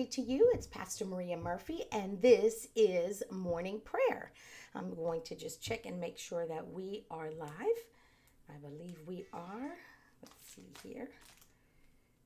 [0.00, 0.50] To you.
[0.54, 4.32] It's Pastor Maria Murphy, and this is morning prayer.
[4.74, 7.50] I'm going to just check and make sure that we are live.
[8.48, 9.76] I believe we are.
[10.22, 11.10] Let's see here.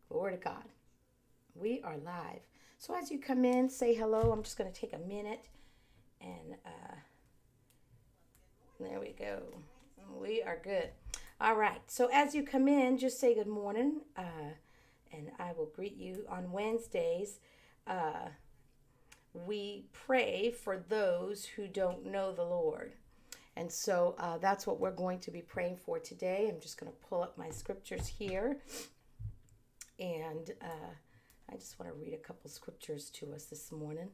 [0.08, 0.62] Glory to God.
[1.56, 2.42] We are live.
[2.78, 4.30] So as you come in, say hello.
[4.30, 5.48] I'm just going to take a minute
[6.20, 6.94] and uh,
[8.78, 9.42] there we go.
[10.16, 10.90] We are good.
[11.40, 11.80] All right.
[11.88, 14.02] So as you come in, just say good morning.
[14.16, 14.52] Uh,
[15.12, 17.40] and I will greet you on Wednesdays.
[17.86, 18.28] Uh,
[19.32, 22.92] we pray for those who don't know the Lord.
[23.56, 26.50] And so uh, that's what we're going to be praying for today.
[26.52, 28.58] I'm just going to pull up my scriptures here.
[29.98, 30.90] And uh,
[31.50, 34.08] I just want to read a couple scriptures to us this morning.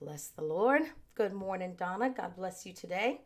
[0.00, 0.82] Bless the Lord.
[1.16, 2.10] Good morning, Donna.
[2.10, 3.22] God bless you today.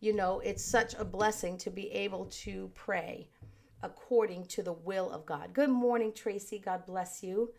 [0.00, 3.28] You know, it's such a blessing to be able to pray
[3.82, 5.52] according to the will of God.
[5.52, 6.58] Good morning, Tracy.
[6.58, 7.52] God bless you.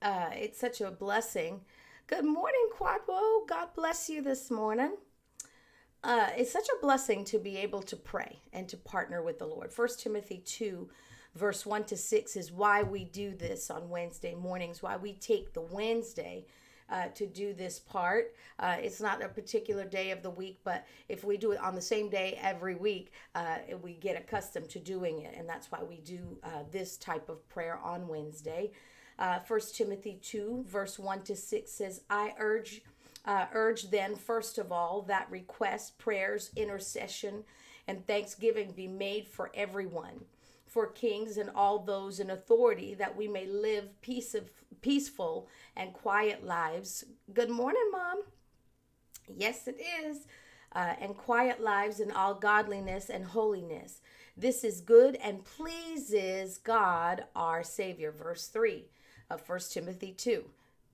[0.00, 1.60] Uh, it's such a blessing.
[2.06, 3.48] Good morning, Kwadwo.
[3.48, 4.96] God bless you this morning.
[6.04, 9.46] Uh, it's such a blessing to be able to pray and to partner with the
[9.46, 9.72] Lord.
[9.72, 10.88] First Timothy 2,
[11.34, 15.52] verse 1 to 6 is why we do this on Wednesday mornings, why we take
[15.52, 16.46] the Wednesday
[16.88, 18.36] uh, to do this part.
[18.60, 21.74] Uh, it's not a particular day of the week, but if we do it on
[21.74, 25.34] the same day every week, uh, we get accustomed to doing it.
[25.36, 28.70] And that's why we do uh, this type of prayer on Wednesday.
[29.18, 32.82] Uh, First Timothy 2, verse 1 to 6 says, I urge.
[33.24, 37.44] Uh, urge then, first of all, that requests, prayers, intercession,
[37.86, 40.24] and thanksgiving be made for everyone,
[40.66, 45.92] for kings and all those in authority, that we may live peace of, peaceful and
[45.92, 47.04] quiet lives.
[47.34, 48.22] Good morning, Mom.
[49.26, 50.26] Yes, it is.
[50.72, 54.00] Uh, and quiet lives in all godliness and holiness.
[54.36, 58.12] This is good and pleases God our Savior.
[58.12, 58.84] Verse 3
[59.30, 60.44] of 1 Timothy 2.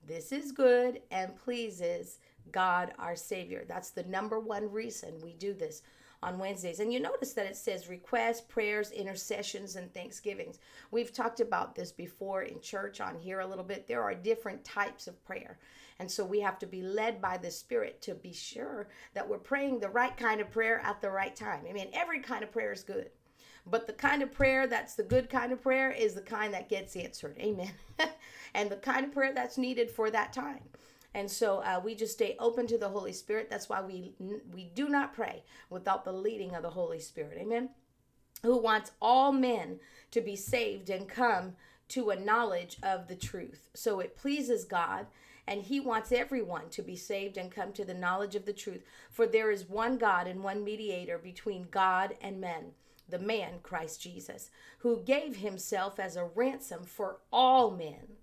[0.07, 2.19] This is good and pleases
[2.51, 3.65] God our Savior.
[3.67, 5.81] That's the number one reason we do this
[6.21, 6.79] on Wednesdays.
[6.79, 10.59] And you notice that it says requests, prayers, intercessions, and thanksgivings.
[10.91, 13.87] We've talked about this before in church on here a little bit.
[13.87, 15.57] There are different types of prayer.
[15.99, 19.37] And so we have to be led by the Spirit to be sure that we're
[19.37, 21.63] praying the right kind of prayer at the right time.
[21.69, 23.09] I mean, every kind of prayer is good.
[23.67, 26.69] But the kind of prayer that's the good kind of prayer is the kind that
[26.69, 27.37] gets answered.
[27.39, 27.71] Amen.
[28.53, 30.61] and the kind of prayer that's needed for that time.
[31.15, 33.49] And so uh, we just stay open to the Holy Spirit.
[33.49, 34.13] That's why we
[34.53, 37.37] we do not pray without the leading of the Holy Spirit.
[37.39, 37.69] Amen.
[38.43, 39.79] Who wants all men
[40.11, 41.53] to be saved and come
[41.89, 43.69] to a knowledge of the truth.
[43.73, 45.07] So it pleases God
[45.47, 48.83] and he wants everyone to be saved and come to the knowledge of the truth.
[49.11, 52.71] For there is one God and one mediator between God and men,
[53.07, 54.49] the man Christ Jesus,
[54.79, 58.17] who gave himself as a ransom for all men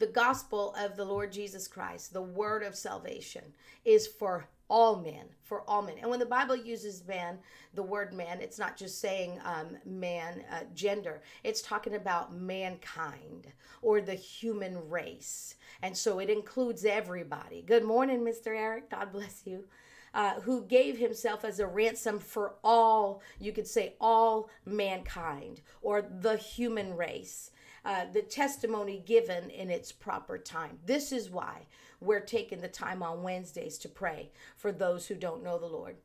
[0.00, 3.42] the gospel of the Lord Jesus Christ, the word of salvation,
[3.84, 5.96] is for all men, for all men.
[6.00, 7.38] And when the Bible uses man,
[7.74, 13.48] the word man, it's not just saying um, man, uh, gender, it's talking about mankind
[13.82, 15.56] or the human race.
[15.82, 17.62] And so it includes everybody.
[17.62, 18.56] Good morning, Mr.
[18.56, 18.90] Eric.
[18.90, 19.64] God bless you.
[20.12, 26.02] Uh, who gave himself as a ransom for all, you could say, all mankind or
[26.02, 27.52] the human race
[27.84, 30.78] uh, the testimony given in its proper time.
[30.84, 31.66] This is why
[32.00, 35.96] we're taking the time on Wednesdays to pray for those who don't know the Lord.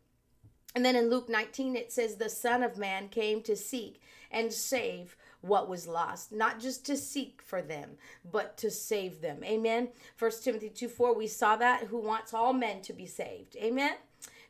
[0.73, 4.01] And then in Luke 19, it says, The Son of Man came to seek
[4.31, 5.15] and save
[5.47, 7.91] what was lost, not just to seek for them,
[8.31, 9.43] but to save them.
[9.43, 9.89] Amen.
[10.15, 13.55] First Timothy 2 4, we saw that, who wants all men to be saved.
[13.57, 13.93] Amen.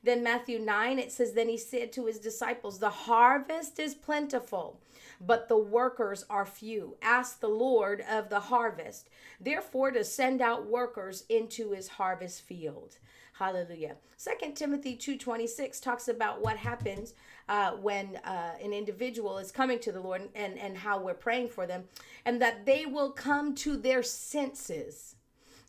[0.03, 4.79] Then Matthew 9, it says, Then he said to his disciples, The harvest is plentiful,
[5.19, 6.95] but the workers are few.
[7.01, 9.09] Ask the Lord of the harvest,
[9.41, 12.97] therefore, to send out workers into his harvest field.
[13.37, 13.97] Hallelujah.
[14.15, 17.15] Second Timothy 2.26 talks about what happens
[17.49, 21.49] uh, when uh, an individual is coming to the Lord and, and how we're praying
[21.49, 21.83] for them,
[22.23, 25.17] and that they will come to their senses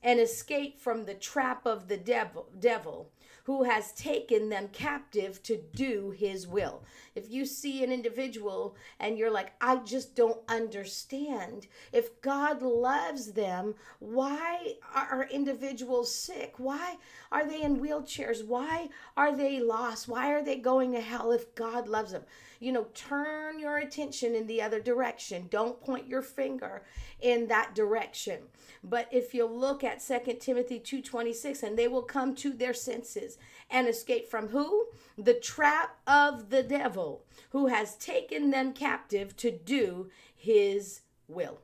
[0.05, 3.11] and escape from the trap of the devil, devil
[3.47, 6.83] who has taken them captive to do his will.
[7.15, 11.69] If you see an individual and you're like, I just don't understand.
[11.93, 16.55] If God loves them, why are individuals sick?
[16.59, 16.97] Why
[17.31, 18.45] are they in wheelchairs?
[18.45, 20.09] Why are they lost?
[20.09, 22.25] Why are they going to hell if God loves them?
[22.59, 25.47] You know, turn your attention in the other direction.
[25.51, 26.83] Don't point your finger
[27.21, 28.39] in that direction.
[28.83, 33.36] But if you look at Second Timothy 2:26 and they will come to their senses
[33.71, 34.87] and escape from who?
[35.19, 41.61] The trap of the devil who has taken them captive to do his will.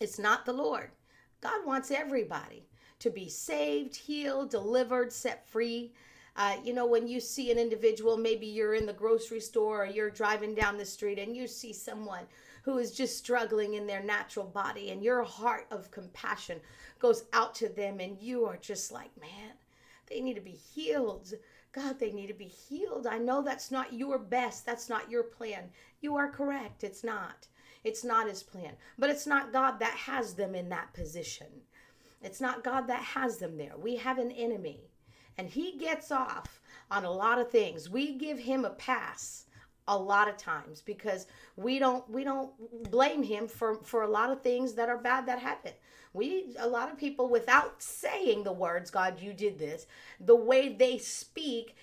[0.00, 0.90] It's not the Lord.
[1.40, 2.66] God wants everybody
[2.98, 5.92] to be saved, healed, delivered, set free.
[6.36, 9.86] Uh, you know, when you see an individual, maybe you're in the grocery store or
[9.86, 12.24] you're driving down the street and you see someone
[12.62, 16.60] who is just struggling in their natural body, and your heart of compassion
[16.98, 19.52] goes out to them, and you are just like, man,
[20.08, 21.34] they need to be healed.
[21.72, 23.06] God, they need to be healed.
[23.06, 24.64] I know that's not your best.
[24.64, 25.70] That's not your plan.
[26.00, 26.84] You are correct.
[26.84, 27.48] It's not.
[27.84, 28.72] It's not his plan.
[28.98, 31.46] But it's not God that has them in that position.
[32.22, 33.74] It's not God that has them there.
[33.76, 34.80] We have an enemy,
[35.36, 36.60] and he gets off
[36.90, 37.90] on a lot of things.
[37.90, 39.45] We give him a pass
[39.88, 42.50] a lot of times because we don't we don't
[42.90, 45.72] blame him for for a lot of things that are bad that happen
[46.12, 49.86] we a lot of people without saying the words god you did this
[50.20, 51.76] the way they speak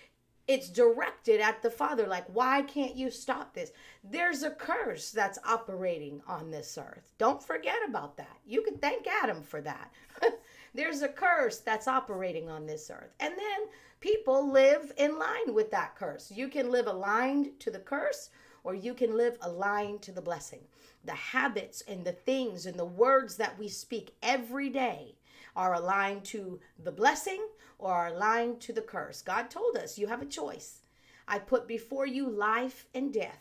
[0.47, 3.71] it's directed at the father like why can't you stop this?
[4.03, 7.13] There's a curse that's operating on this earth.
[7.17, 8.37] Don't forget about that.
[8.45, 9.91] You can thank adam for that
[10.73, 13.67] there's a curse that's operating on this earth and then
[13.99, 16.29] people live in line with that curse.
[16.29, 18.29] You can live aligned to the curse
[18.63, 20.61] or you can live aligned to the blessing.
[21.05, 25.15] The habits and the things and the words that we speak every day
[25.55, 27.45] are aligned to the blessing
[27.77, 29.21] or are aligned to the curse.
[29.21, 30.81] God told us you have a choice.
[31.27, 33.39] I put before you life and death.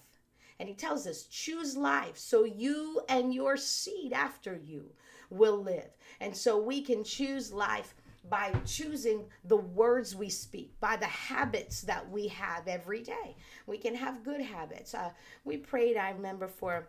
[0.58, 4.92] And he tells us, choose life so you and your seed after you
[5.32, 5.96] will live.
[6.20, 7.94] And so we can choose life
[8.28, 13.36] by choosing the words we speak, by the habits that we have every day.
[13.66, 14.94] We can have good habits.
[14.94, 15.10] Uh,
[15.44, 16.88] we prayed, I remember, for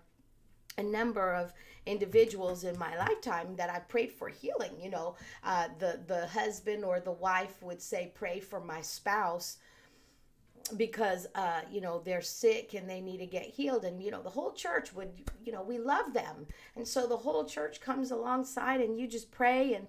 [0.77, 1.53] a number of
[1.85, 4.79] individuals in my lifetime that I prayed for healing.
[4.81, 9.57] You know, uh, the the husband or the wife would say, "Pray for my spouse."
[10.77, 13.85] Because uh, you know they're sick and they need to get healed.
[13.85, 15.11] And you know the whole church would
[15.43, 16.47] you know we love them.
[16.75, 19.87] And so the whole church comes alongside and you just pray and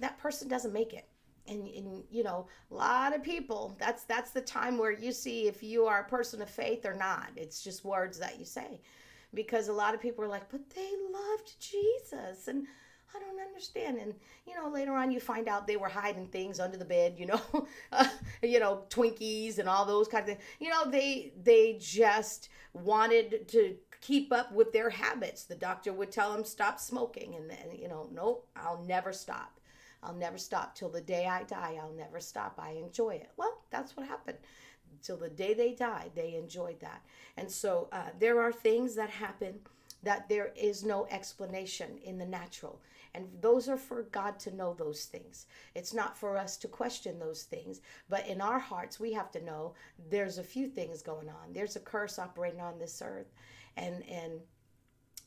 [0.00, 1.06] that person doesn't make it.
[1.48, 5.48] And, and you know a lot of people that's that's the time where you see
[5.48, 7.30] if you are a person of faith or not.
[7.36, 8.80] It's just words that you say.
[9.34, 12.48] Because a lot of people are like but they loved jesus.
[12.48, 12.66] And
[13.14, 13.98] I don't understand.
[13.98, 14.14] And
[14.46, 17.14] you know, later on, you find out they were hiding things under the bed.
[17.18, 17.40] You know,
[17.92, 18.06] uh,
[18.42, 20.48] you know, Twinkies and all those kinds of things.
[20.60, 25.44] You know, they they just wanted to keep up with their habits.
[25.44, 29.58] The doctor would tell them stop smoking, and then you know, nope, I'll never stop.
[30.02, 31.78] I'll never stop till the day I die.
[31.80, 32.58] I'll never stop.
[32.58, 33.30] I enjoy it.
[33.36, 34.38] Well, that's what happened.
[35.02, 37.02] Till the day they died, they enjoyed that.
[37.36, 39.60] And so uh, there are things that happen
[40.02, 42.80] that there is no explanation in the natural.
[43.14, 45.46] And those are for God to know those things.
[45.74, 47.80] It's not for us to question those things.
[48.08, 49.74] But in our hearts, we have to know
[50.10, 51.52] there's a few things going on.
[51.52, 53.32] There's a curse operating on this earth.
[53.76, 54.40] And, and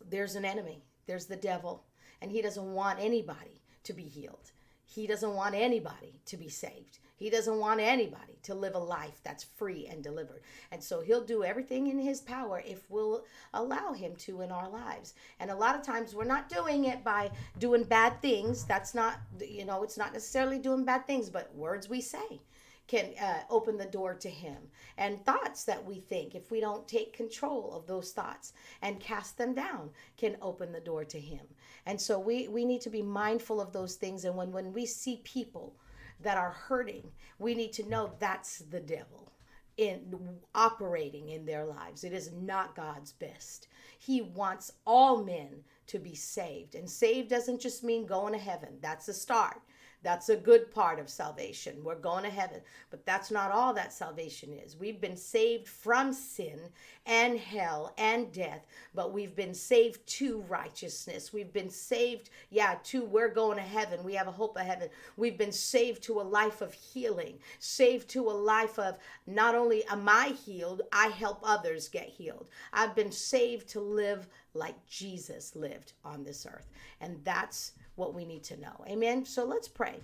[0.09, 1.83] there's an enemy, there's the devil.
[2.21, 4.51] And he doesn't want anybody to be healed.
[4.85, 6.99] He doesn't want anybody to be saved.
[7.17, 10.41] He doesn't want anybody to live a life that's free and delivered.
[10.71, 13.23] And so he'll do everything in his power if we'll
[13.53, 15.13] allow him to in our lives.
[15.39, 18.65] And a lot of times we're not doing it by doing bad things.
[18.65, 22.41] That's not, you know, it's not necessarily doing bad things, but words we say
[22.87, 24.57] can uh, open the door to him
[24.97, 29.37] and thoughts that we think if we don't take control of those thoughts and cast
[29.37, 31.41] them down can open the door to him
[31.87, 34.85] and so we we need to be mindful of those things and when when we
[34.85, 35.73] see people
[36.21, 39.31] that are hurting we need to know that's the devil
[39.77, 42.05] in operating in their lives.
[42.05, 43.67] It is not god's best.
[43.99, 46.75] He wants all men to be saved.
[46.75, 48.77] And saved doesn't just mean going to heaven.
[48.81, 49.61] That's the start
[50.05, 51.83] that's a good part of salvation.
[51.83, 52.61] We're going to heaven.
[52.91, 54.77] But that's not all that salvation is.
[54.77, 56.59] We've been saved from sin
[57.07, 61.33] and hell and death, but we've been saved to righteousness.
[61.33, 64.03] We've been saved, yeah, to we're going to heaven.
[64.03, 64.89] We have a hope of heaven.
[65.17, 69.85] We've been saved to a life of healing, saved to a life of not only
[69.87, 72.49] am I healed, I help others get healed.
[72.71, 76.69] I've been saved to live like Jesus lived on this earth.
[77.01, 78.83] And that's what we need to know.
[78.87, 79.25] Amen.
[79.25, 80.01] So let's pray.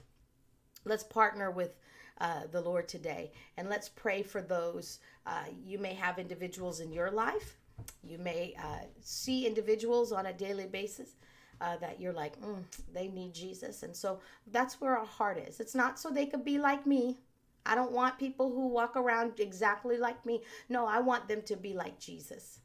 [0.86, 1.78] Let's partner with
[2.20, 5.00] uh, the Lord today and let's pray for those.
[5.26, 7.58] Uh, you may have individuals in your life,
[8.04, 11.16] you may uh, see individuals on a daily basis.
[11.60, 12.58] Uh, that you're like, mm,
[12.92, 13.84] they need Jesus.
[13.84, 14.20] And so
[14.52, 15.60] that's where our heart is.
[15.60, 17.20] It's not so they could be like me.
[17.68, 20.42] I don't want people who walk around exactly like me.
[20.70, 22.62] No, I want them to be like Jesus.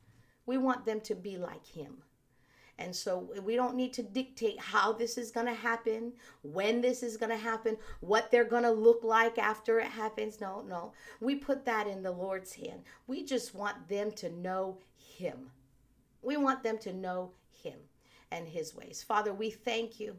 [0.46, 1.98] We want them to be like Him.
[2.78, 7.02] And so we don't need to dictate how this is going to happen, when this
[7.02, 10.40] is going to happen, what they're going to look like after it happens.
[10.40, 10.92] No, no.
[11.20, 12.82] We put that in the Lord's hand.
[13.06, 15.50] We just want them to know Him.
[16.22, 17.78] We want them to know Him.
[18.30, 19.02] and his ways.
[19.06, 20.16] Father, we thank you.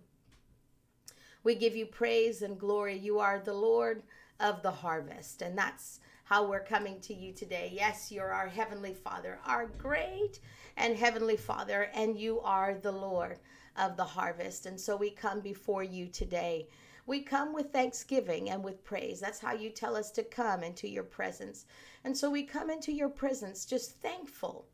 [1.43, 2.97] We give you praise and glory.
[2.97, 4.03] You are the Lord
[4.39, 5.41] of the harvest.
[5.41, 7.71] And that's how we're coming to you today.
[7.73, 10.41] Yes, you're our Heavenly Father, our great
[10.75, 13.39] and Heavenly Father, and you are the Lord
[13.77, 14.65] of the harvest.
[14.65, 16.67] And so we come before you today.
[17.05, 19.21] We come with thanksgiving and with praise.
[19.21, 21.65] That's how you tell us to come into your presence.
[22.03, 24.67] And so we come into your presence just thankful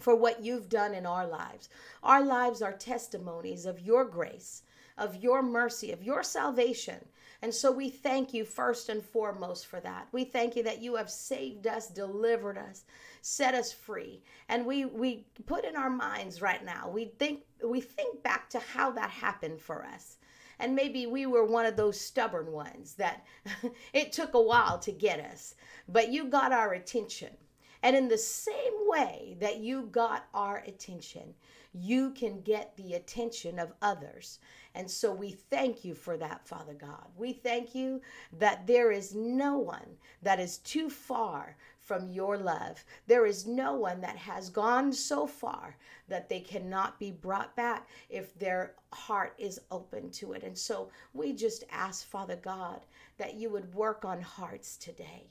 [0.00, 1.68] for what you've done in our lives.
[2.02, 4.62] Our lives are testimonies of your grace,
[5.00, 7.04] of your mercy, of your salvation.
[7.42, 10.08] And so we thank you first and foremost for that.
[10.12, 12.84] We thank you that you have saved us, delivered us,
[13.22, 14.22] set us free.
[14.48, 16.90] And we we put in our minds right now.
[16.90, 20.18] We think we think back to how that happened for us.
[20.58, 23.24] And maybe we were one of those stubborn ones that
[23.94, 25.54] it took a while to get us,
[25.88, 27.34] but you got our attention.
[27.82, 28.54] And in the same
[28.86, 31.34] way that you got our attention,
[31.72, 34.38] you can get the attention of others.
[34.74, 37.06] And so we thank you for that, Father God.
[37.16, 38.00] We thank you
[38.38, 42.84] that there is no one that is too far from your love.
[43.06, 45.76] There is no one that has gone so far
[46.08, 50.42] that they cannot be brought back if their heart is open to it.
[50.44, 52.80] And so we just ask, Father God,
[53.18, 55.26] that you would work on hearts today,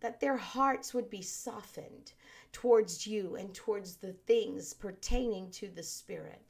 [0.00, 2.12] that their hearts would be softened
[2.52, 6.42] towards you and towards the things pertaining to the Spirit.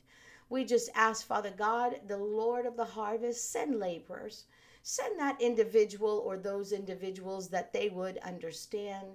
[0.49, 4.45] We just ask, Father God, the Lord of the harvest, send laborers.
[4.83, 9.07] Send that individual or those individuals that they would understand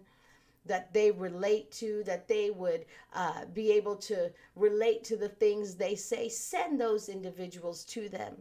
[0.65, 5.75] that they relate to, that they would uh, be able to relate to the things
[5.75, 6.27] they say.
[6.27, 8.36] Send those individuals to them.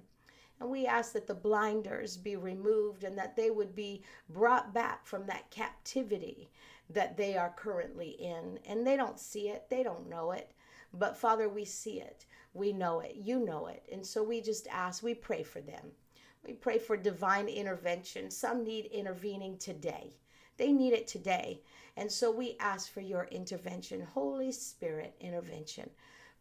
[0.61, 5.05] And we ask that the blinders be removed and that they would be brought back
[5.05, 6.51] from that captivity
[6.91, 8.59] that they are currently in.
[8.65, 10.53] And they don't see it, they don't know it.
[10.93, 13.83] But Father, we see it, we know it, you know it.
[13.91, 15.91] And so we just ask, we pray for them.
[16.47, 18.31] We pray for divine intervention.
[18.31, 20.17] Some need intervening today.
[20.57, 21.63] They need it today.
[21.97, 25.91] And so we ask for your intervention, Holy Spirit intervention.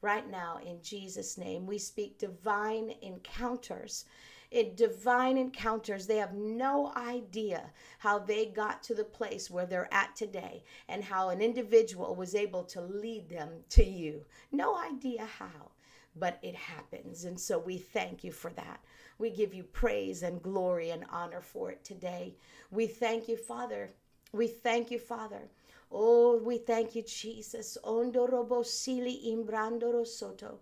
[0.04, 4.04] Right now, in Jesus' name, we speak divine encounters.
[4.52, 9.92] In divine encounters, they have no idea how they got to the place where they're
[9.94, 14.26] at today and how an individual was able to lead them to you.
[14.52, 15.72] No idea how,
[16.18, 17.24] but it happens.
[17.24, 18.82] And so we thank you for that.
[19.20, 22.36] We give you praise and glory and honor for it today.
[22.72, 23.90] We thank you, Father,
[24.34, 25.44] we thank you, Father.
[25.96, 27.78] Oh, we thank you, Jesus.
[27.84, 30.60] Ondorobo sili imbrandoro soto.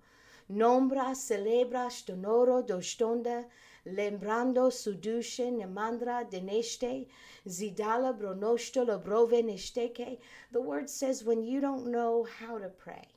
[0.52, 3.46] Nombra celebra stonoro dostonda.
[3.88, 7.08] Lembrando sudushe nemandra deneste.
[7.48, 10.20] Zidala bronosto lobrove nesteke.
[10.52, 13.08] The word says when you don't know how to pray,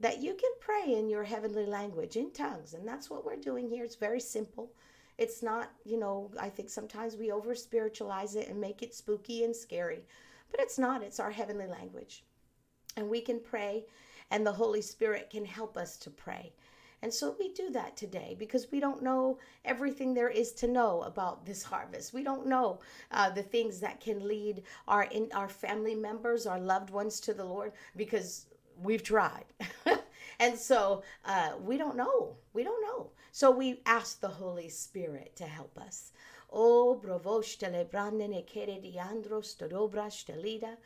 [0.00, 2.72] that you can pray in your heavenly language, in tongues.
[2.72, 3.84] And that's what we're doing here.
[3.84, 4.72] It's very simple.
[5.18, 9.44] It's not, you know, I think sometimes we over spiritualize it and make it spooky
[9.44, 10.02] and scary,
[10.54, 11.02] but it's not.
[11.02, 12.22] It's our heavenly language.
[12.96, 13.86] And we can pray,
[14.30, 16.52] and the Holy Spirit can help us to pray.
[17.02, 21.02] And so we do that today because we don't know everything there is to know
[21.02, 22.14] about this harvest.
[22.14, 22.78] We don't know
[23.10, 27.34] uh, the things that can lead our in our family members, our loved ones to
[27.34, 28.46] the Lord because
[28.80, 29.44] we've tried.
[30.38, 32.36] and so uh, we don't know.
[32.52, 33.10] We don't know.
[33.32, 36.12] So we ask the Holy Spirit to help us.
[36.56, 40.76] Oh, bravo, štele branene, kere diandro, sto dobra, štelida,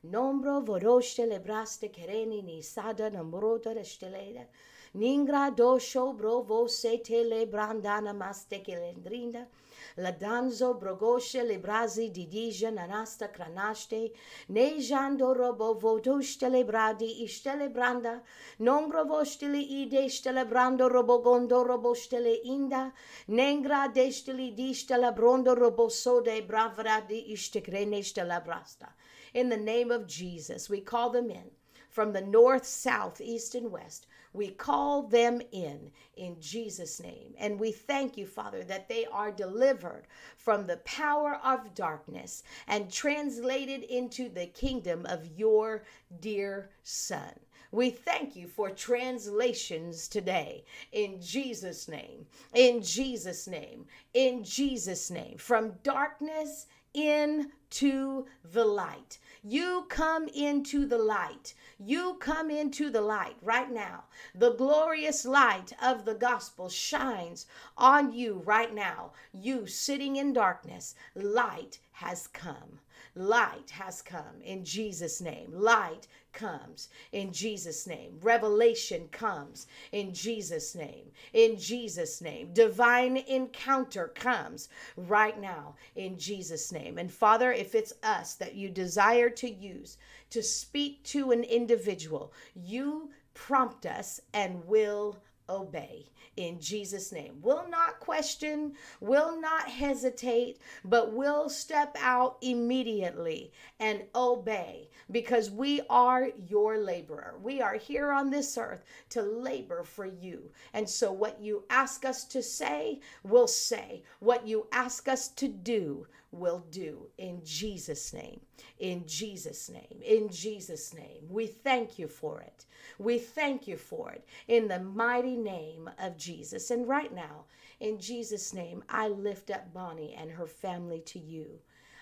[0.00, 4.50] Nombro voroștele braste kereni ni sada na mrodere ștelele.
[4.92, 9.46] Ningra doșo brovo setele brandana maste kelendrinda.
[9.94, 14.10] La danzo brogoșele brazi didije na nasta cranaște.
[14.46, 18.22] Nejando robo vodoștele bradi iștele branda.
[18.56, 22.92] Nombro voștele ideștele brando robo gondo roboștele inda.
[23.26, 28.94] Nengra deștele diștele brondo robo sode bravra di iște crenește la brasta.
[29.34, 31.50] In the name of Jesus, we call them in
[31.88, 34.06] from the north, south, east, and west.
[34.32, 37.34] We call them in in Jesus' name.
[37.38, 40.06] And we thank you, Father, that they are delivered
[40.36, 45.84] from the power of darkness and translated into the kingdom of your
[46.20, 47.32] dear Son.
[47.70, 55.36] We thank you for translations today in Jesus' name, in Jesus' name, in Jesus' name,
[55.36, 56.66] from darkness
[56.98, 59.18] into the light.
[59.44, 61.54] You come into the light.
[61.78, 64.04] You come into the light right now.
[64.34, 69.12] The glorious light of the gospel shines on you right now.
[69.32, 72.80] You sitting in darkness, light has come.
[73.14, 75.50] Light has come in Jesus' name.
[75.52, 78.18] Light comes in Jesus' name.
[78.22, 81.10] Revelation comes in Jesus' name.
[81.32, 82.52] In Jesus' name.
[82.52, 86.98] Divine encounter comes right now in Jesus' name.
[86.98, 89.98] And Father, if it's us that you desire to use
[90.30, 95.16] to speak to an individual, you prompt us and will
[95.48, 96.06] obey
[96.38, 97.40] in Jesus' name.
[97.42, 105.80] Will not question, will not hesitate, but will step out immediately and obey because we
[105.90, 107.34] are your laborer.
[107.42, 110.50] We are here on this earth to labor for you.
[110.72, 114.04] And so, what you ask us to say, we'll say.
[114.20, 118.40] What you ask us to do, will do in Jesus' name.
[118.78, 120.00] In Jesus' name.
[120.04, 121.22] In Jesus' name.
[121.28, 122.66] We thank you for it.
[122.98, 126.70] We thank you for it in the mighty name of Jesus.
[126.70, 127.44] And right now,
[127.80, 131.58] in Jesus' name, I lift up Bonnie and her family to you.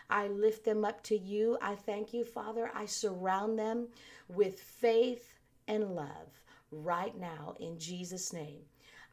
[0.09, 1.59] I lift them up to you.
[1.61, 2.71] I thank you, Father.
[2.75, 3.88] I surround them
[4.28, 8.61] with faith and love right now in Jesus' name.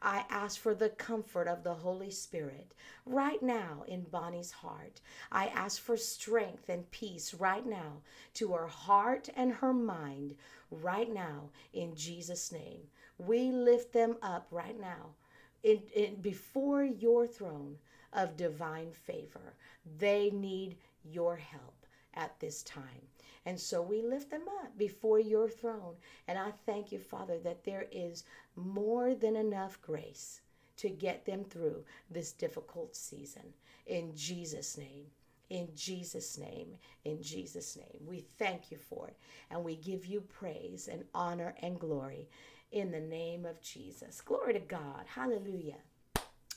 [0.04, 2.74] I ask for the comfort of the Holy Spirit
[3.06, 5.00] right now in Bonnie's heart.
[5.32, 8.02] I ask for strength and peace right now
[8.34, 10.34] to her heart and her mind
[10.70, 12.82] right now in Jesus' name.
[13.16, 15.14] We lift them up right now
[15.62, 17.76] in, in, before your throne
[18.12, 19.54] of divine favor.
[19.98, 23.08] They need your help at this time.
[23.46, 25.96] And so we lift them up before your throne.
[26.28, 28.24] And I thank you, Father, that there is
[28.56, 30.40] more than enough grace
[30.78, 33.52] to get them through this difficult season.
[33.86, 35.06] In Jesus' name.
[35.50, 38.00] In Jesus' name, in Jesus' name.
[38.06, 39.16] We thank you for it
[39.50, 42.28] and we give you praise and honor and glory
[42.72, 44.20] in the name of Jesus.
[44.22, 45.04] Glory to God.
[45.06, 45.76] Hallelujah.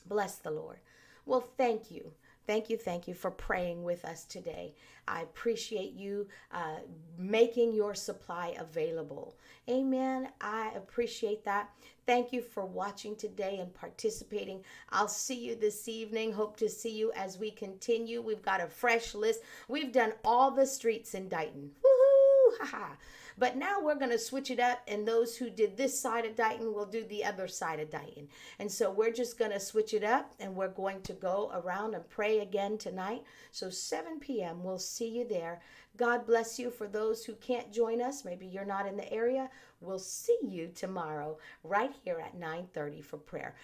[0.07, 0.79] Bless the Lord.
[1.25, 2.13] Well, thank you
[2.47, 4.73] Thank you, thank you for praying with us today.
[5.05, 6.77] I appreciate you uh,
[7.17, 9.35] making your supply available.
[9.69, 10.29] Amen.
[10.39, 11.69] I appreciate that.
[12.05, 14.63] Thank you for watching today and participating.
[14.91, 16.31] I'll see you this evening.
[16.31, 18.21] Hope to see you as we continue.
[18.21, 19.41] We've got a fresh list.
[19.67, 21.71] We've done all the streets in Dighton.
[21.83, 22.57] Woohoo!
[22.59, 22.97] Ha ha.
[23.37, 26.35] But now we're going to switch it up, and those who did this side of
[26.35, 28.27] Dighton will do the other side of Dighton.
[28.59, 31.93] And so we're just going to switch it up, and we're going to go around
[31.93, 33.23] and pray again tonight.
[33.51, 35.61] So 7 p.m., we'll see you there.
[35.97, 38.23] God bless you for those who can't join us.
[38.23, 39.49] Maybe you're not in the area.
[39.81, 43.55] We'll see you tomorrow right here at 9:30 for prayer.